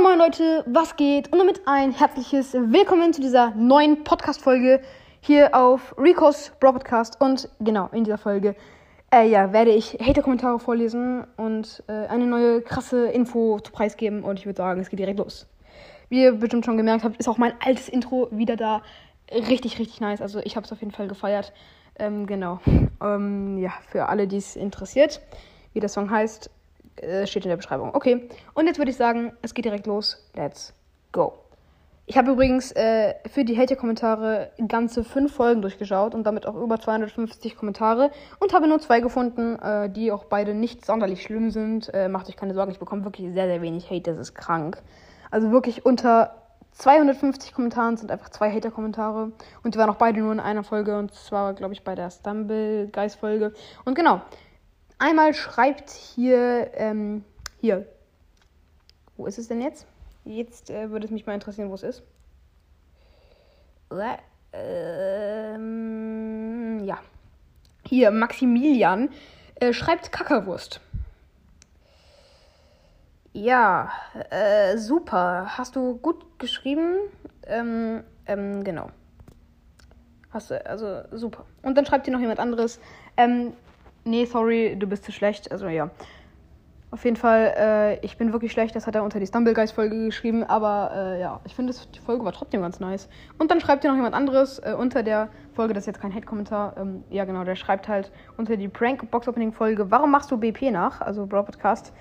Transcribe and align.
Leute, 0.00 0.64
was 0.66 0.96
geht? 0.96 1.30
Und 1.30 1.38
damit 1.38 1.60
ein 1.66 1.92
herzliches 1.92 2.54
Willkommen 2.54 3.12
zu 3.12 3.20
dieser 3.20 3.54
neuen 3.54 4.02
Podcast-Folge 4.02 4.80
hier 5.20 5.54
auf 5.54 5.94
Rico's 5.98 6.52
Bro 6.58 6.72
Podcast. 6.72 7.20
Und 7.20 7.48
genau, 7.60 7.88
in 7.92 8.04
dieser 8.04 8.16
Folge 8.16 8.56
äh, 9.14 9.28
ja, 9.28 9.52
werde 9.52 9.70
ich 9.70 9.98
Hater-Kommentare 10.00 10.58
vorlesen 10.58 11.26
und 11.36 11.84
äh, 11.86 11.92
eine 11.92 12.26
neue 12.26 12.62
krasse 12.62 13.08
Info 13.08 13.60
zu 13.60 13.72
preisgeben. 13.72 14.24
Und 14.24 14.38
ich 14.38 14.46
würde 14.46 14.56
sagen, 14.56 14.80
es 14.80 14.88
geht 14.88 14.98
direkt 14.98 15.18
los. 15.18 15.46
Wie 16.08 16.22
ihr 16.22 16.32
bestimmt 16.32 16.64
schon 16.64 16.78
gemerkt 16.78 17.04
habt, 17.04 17.18
ist 17.18 17.28
auch 17.28 17.38
mein 17.38 17.52
altes 17.64 17.88
Intro 17.88 18.28
wieder 18.30 18.56
da. 18.56 18.82
Richtig, 19.30 19.78
richtig 19.78 20.00
nice. 20.00 20.22
Also 20.22 20.40
ich 20.40 20.56
habe 20.56 20.64
es 20.64 20.72
auf 20.72 20.80
jeden 20.80 20.92
Fall 20.92 21.08
gefeiert. 21.08 21.52
Ähm, 21.98 22.26
genau. 22.26 22.60
Ähm, 23.02 23.58
ja, 23.58 23.72
für 23.88 24.08
alle, 24.08 24.26
die 24.26 24.38
es 24.38 24.56
interessiert, 24.56 25.20
wie 25.72 25.80
der 25.80 25.88
Song 25.88 26.10
heißt, 26.10 26.50
äh, 27.02 27.26
steht 27.26 27.44
in 27.44 27.50
der 27.50 27.56
Beschreibung. 27.56 27.94
Okay, 27.94 28.28
und 28.54 28.66
jetzt 28.66 28.78
würde 28.78 28.90
ich 28.90 28.96
sagen, 28.96 29.32
es 29.42 29.54
geht 29.54 29.64
direkt 29.64 29.86
los. 29.86 30.28
Let's 30.34 30.72
go. 31.12 31.34
Ich 32.10 32.18
habe 32.18 32.32
übrigens 32.32 32.72
äh, 32.72 33.14
für 33.28 33.44
die 33.44 33.56
Hater-Kommentare 33.56 34.50
ganze 34.66 35.04
fünf 35.04 35.32
Folgen 35.32 35.62
durchgeschaut 35.62 36.12
und 36.12 36.24
damit 36.24 36.44
auch 36.44 36.56
über 36.56 36.80
250 36.80 37.54
Kommentare 37.54 38.10
und 38.40 38.52
habe 38.52 38.66
nur 38.66 38.80
zwei 38.80 38.98
gefunden, 38.98 39.56
äh, 39.60 39.88
die 39.88 40.10
auch 40.10 40.24
beide 40.24 40.52
nicht 40.52 40.84
sonderlich 40.84 41.22
schlimm 41.22 41.52
sind. 41.52 41.88
Äh, 41.94 42.08
macht 42.08 42.28
euch 42.28 42.34
keine 42.34 42.52
Sorgen, 42.52 42.72
ich 42.72 42.80
bekomme 42.80 43.04
wirklich 43.04 43.32
sehr, 43.32 43.46
sehr 43.46 43.62
wenig 43.62 43.88
Hate, 43.90 44.10
das 44.10 44.18
ist 44.18 44.34
krank. 44.34 44.82
Also 45.30 45.52
wirklich 45.52 45.86
unter 45.86 46.34
250 46.72 47.54
Kommentaren 47.54 47.96
sind 47.96 48.10
einfach 48.10 48.30
zwei 48.30 48.50
Hater-Kommentare 48.50 49.30
und 49.62 49.74
die 49.74 49.78
waren 49.78 49.90
auch 49.90 49.94
beide 49.94 50.18
nur 50.18 50.32
in 50.32 50.40
einer 50.40 50.64
Folge 50.64 50.98
und 50.98 51.14
zwar, 51.14 51.54
glaube 51.54 51.74
ich, 51.74 51.84
bei 51.84 51.94
der 51.94 52.10
Stumble 52.10 52.88
Guys-Folge. 52.88 53.52
Und 53.84 53.94
genau, 53.94 54.20
Einmal 55.00 55.32
schreibt 55.32 55.90
hier, 55.90 56.70
ähm, 56.74 57.24
hier. 57.58 57.86
Wo 59.16 59.24
ist 59.26 59.38
es 59.38 59.48
denn 59.48 59.62
jetzt? 59.62 59.86
Jetzt 60.26 60.68
äh, 60.68 60.90
würde 60.90 61.06
es 61.06 61.10
mich 61.10 61.24
mal 61.24 61.32
interessieren, 61.32 61.70
wo 61.70 61.74
es 61.74 61.82
ist. 61.82 62.02
Ähm, 64.52 65.70
ja. 66.84 66.98
Hier, 67.86 68.10
Maximilian 68.10 69.08
äh, 69.54 69.72
schreibt 69.72 70.12
Kackerwurst. 70.12 70.82
Ja, 73.32 73.90
äh, 74.28 74.76
super. 74.76 75.56
Hast 75.56 75.76
du 75.76 75.96
gut 75.96 76.38
geschrieben? 76.38 76.96
Ähm, 77.46 78.04
ähm, 78.26 78.64
genau. 78.64 78.90
Hast 80.30 80.50
du, 80.50 80.66
also 80.66 81.04
super. 81.10 81.46
Und 81.62 81.78
dann 81.78 81.86
schreibt 81.86 82.04
hier 82.04 82.12
noch 82.12 82.20
jemand 82.20 82.38
anderes. 82.38 82.78
Ähm, 83.16 83.54
nee, 84.10 84.24
sorry, 84.26 84.76
du 84.78 84.86
bist 84.86 85.04
zu 85.04 85.12
schlecht. 85.12 85.50
Also 85.50 85.68
ja. 85.68 85.90
Auf 86.92 87.04
jeden 87.04 87.16
Fall, 87.16 87.54
äh, 87.56 88.04
ich 88.04 88.16
bin 88.16 88.32
wirklich 88.32 88.50
schlecht. 88.50 88.74
Das 88.74 88.88
hat 88.88 88.96
er 88.96 89.04
unter 89.04 89.20
die 89.20 89.26
Stumble 89.26 89.54
Guys 89.54 89.70
Folge 89.70 90.06
geschrieben. 90.06 90.42
Aber 90.42 90.90
äh, 90.92 91.20
ja, 91.20 91.40
ich 91.44 91.54
finde, 91.54 91.72
die 91.94 92.00
Folge 92.00 92.24
war 92.24 92.32
trotzdem 92.32 92.62
ganz 92.62 92.80
nice. 92.80 93.08
Und 93.38 93.52
dann 93.52 93.60
schreibt 93.60 93.82
hier 93.82 93.90
noch 93.90 93.96
jemand 93.96 94.14
anderes 94.14 94.58
äh, 94.58 94.74
unter 94.76 95.04
der 95.04 95.28
Folge. 95.54 95.72
Das 95.72 95.84
ist 95.84 95.86
jetzt 95.86 96.00
kein 96.00 96.12
Hate-Kommentar. 96.12 96.74
Ähm, 96.76 97.04
ja, 97.08 97.24
genau, 97.24 97.44
der 97.44 97.54
schreibt 97.54 97.86
halt 97.86 98.10
unter 98.36 98.56
die 98.56 98.66
Prank 98.66 99.08
Box 99.10 99.28
Opening 99.28 99.52
Folge. 99.52 99.90
Warum 99.92 100.10
machst 100.10 100.32
du 100.32 100.36
BP 100.36 100.72
nach? 100.72 101.00
Also 101.00 101.26
Bro 101.26 101.44
Podcast. 101.44 101.92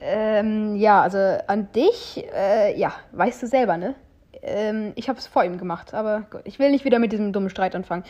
Ähm, 0.00 0.74
ja, 0.74 1.00
also 1.00 1.18
an 1.46 1.70
dich, 1.72 2.26
äh, 2.34 2.76
ja, 2.76 2.92
weißt 3.12 3.42
du 3.42 3.46
selber, 3.46 3.76
ne? 3.76 3.94
Ähm, 4.42 4.92
ich 4.96 5.08
habe 5.08 5.18
es 5.18 5.28
vor 5.28 5.44
ihm 5.44 5.56
gemacht, 5.56 5.94
aber 5.94 6.22
gut, 6.30 6.42
ich 6.44 6.58
will 6.58 6.70
nicht 6.70 6.84
wieder 6.84 6.98
mit 6.98 7.12
diesem 7.12 7.32
dummen 7.32 7.48
Streit 7.48 7.74
anfangen 7.74 8.04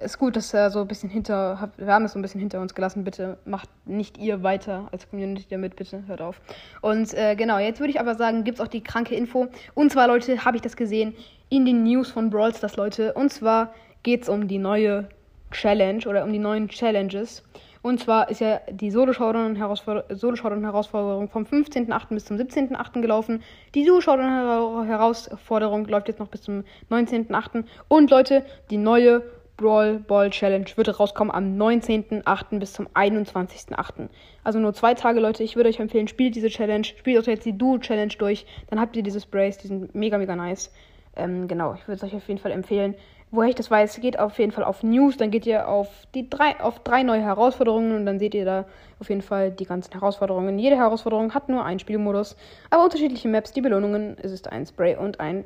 ist 0.00 0.18
gut, 0.18 0.36
dass 0.36 0.54
er 0.54 0.70
so 0.70 0.80
ein 0.80 0.88
bisschen 0.88 1.10
hinter, 1.10 1.70
wir 1.76 1.86
haben 1.86 2.04
es 2.04 2.12
so 2.12 2.18
ein 2.18 2.22
bisschen 2.22 2.40
hinter 2.40 2.60
uns 2.60 2.74
gelassen. 2.74 3.04
Bitte 3.04 3.38
macht 3.44 3.68
nicht 3.84 4.18
ihr 4.18 4.42
weiter 4.42 4.88
als 4.92 5.08
Community 5.08 5.46
damit, 5.50 5.76
bitte 5.76 6.04
hört 6.06 6.20
auf. 6.20 6.40
Und 6.80 7.12
äh, 7.14 7.36
genau, 7.36 7.58
jetzt 7.58 7.80
würde 7.80 7.90
ich 7.90 8.00
aber 8.00 8.14
sagen, 8.14 8.44
gibt 8.44 8.58
es 8.58 8.64
auch 8.64 8.68
die 8.68 8.82
kranke 8.82 9.14
Info. 9.14 9.48
Und 9.74 9.92
zwar, 9.92 10.08
Leute, 10.08 10.44
habe 10.44 10.56
ich 10.56 10.62
das 10.62 10.76
gesehen 10.76 11.14
in 11.50 11.66
den 11.66 11.84
News 11.84 12.10
von 12.10 12.30
Brawl 12.30 12.54
Stars, 12.54 12.76
Leute. 12.76 13.12
Und 13.12 13.32
zwar 13.32 13.74
geht 14.02 14.22
es 14.22 14.28
um 14.28 14.48
die 14.48 14.58
neue 14.58 15.08
Challenge 15.50 16.06
oder 16.06 16.24
um 16.24 16.32
die 16.32 16.38
neuen 16.38 16.68
Challenges. 16.68 17.42
Und 17.82 17.98
zwar 17.98 18.30
ist 18.30 18.40
ja 18.40 18.60
die 18.70 18.90
Solo-Showdown-Herausforderung 18.90 21.30
vom 21.30 21.44
15.8. 21.44 22.08
bis 22.10 22.26
zum 22.26 22.36
17.8. 22.36 23.00
gelaufen. 23.00 23.42
Die 23.74 23.86
Solo-Showdown-Herausforderung 23.86 25.86
läuft 25.86 26.08
jetzt 26.08 26.20
noch 26.20 26.28
bis 26.28 26.42
zum 26.42 26.64
19.8. 26.90 27.64
Und 27.88 28.10
Leute, 28.10 28.44
die 28.70 28.76
neue 28.76 29.22
Brawl 29.60 29.98
Ball 29.98 30.30
Challenge 30.30 30.64
würde 30.76 30.96
rauskommen 30.96 31.30
am 31.30 31.58
19.08. 31.58 32.58
bis 32.58 32.72
zum 32.72 32.88
21.08. 32.88 34.08
Also 34.42 34.58
nur 34.58 34.72
zwei 34.72 34.94
Tage, 34.94 35.20
Leute. 35.20 35.42
Ich 35.42 35.54
würde 35.54 35.68
euch 35.68 35.78
empfehlen, 35.78 36.08
spielt 36.08 36.34
diese 36.34 36.48
Challenge. 36.48 36.84
Spielt 36.84 37.22
auch 37.22 37.26
jetzt 37.26 37.44
die 37.44 37.56
Duo 37.56 37.76
Challenge 37.76 38.14
durch. 38.18 38.46
Dann 38.70 38.80
habt 38.80 38.96
ihr 38.96 39.02
diese 39.02 39.20
Sprays. 39.20 39.58
Die 39.58 39.66
sind 39.66 39.94
mega, 39.94 40.16
mega 40.16 40.34
nice. 40.34 40.72
Ähm, 41.14 41.46
genau, 41.46 41.74
ich 41.74 41.86
würde 41.86 41.96
es 41.96 42.02
euch 42.02 42.16
auf 42.16 42.26
jeden 42.26 42.40
Fall 42.40 42.52
empfehlen. 42.52 42.94
Woher 43.32 43.50
ich 43.50 43.54
das 43.54 43.70
weiß, 43.70 44.00
geht 44.00 44.18
auf 44.18 44.38
jeden 44.38 44.50
Fall 44.50 44.64
auf 44.64 44.82
News. 44.82 45.18
Dann 45.18 45.30
geht 45.30 45.44
ihr 45.44 45.68
auf, 45.68 45.88
die 46.14 46.30
drei, 46.30 46.58
auf 46.58 46.82
drei 46.82 47.02
neue 47.02 47.20
Herausforderungen 47.20 47.94
und 47.94 48.06
dann 48.06 48.18
seht 48.18 48.34
ihr 48.34 48.46
da 48.46 48.64
auf 48.98 49.10
jeden 49.10 49.22
Fall 49.22 49.50
die 49.50 49.66
ganzen 49.66 49.92
Herausforderungen. 49.92 50.58
Jede 50.58 50.76
Herausforderung 50.76 51.34
hat 51.34 51.50
nur 51.50 51.64
einen 51.64 51.78
Spielmodus, 51.78 52.34
aber 52.70 52.84
unterschiedliche 52.84 53.28
Maps. 53.28 53.52
Die 53.52 53.60
Belohnungen 53.60 54.16
es 54.22 54.32
ist 54.32 54.50
ein 54.50 54.64
Spray 54.64 54.96
und 54.96 55.20
ein 55.20 55.44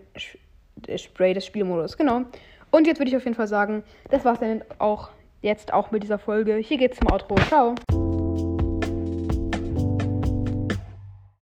Spray 0.97 1.35
des 1.35 1.45
Spielmodus. 1.45 1.97
Genau. 1.97 2.23
Und 2.75 2.89
jetzt 2.89 2.99
würde 2.99 3.09
ich 3.09 3.17
auf 3.17 3.23
jeden 3.23 3.37
Fall 3.37 3.47
sagen, 3.47 3.85
das 4.11 4.25
war 4.25 4.33
es 4.33 4.41
dann 4.41 4.65
auch 4.81 5.11
jetzt 5.43 5.73
auch 5.73 5.93
mit 5.93 6.03
dieser 6.03 6.19
Folge. 6.19 6.57
Hier 6.57 6.77
geht's 6.77 6.99
zum 6.99 7.09
Outro. 7.13 7.37
Ciao. 7.47 7.77